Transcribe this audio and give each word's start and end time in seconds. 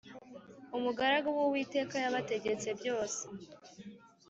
umugaragu 0.77 1.27
w’Uwiteka 1.37 1.95
yabategetse 2.03 2.67
byose 2.79 3.21